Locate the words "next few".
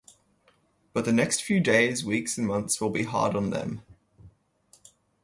1.13-1.59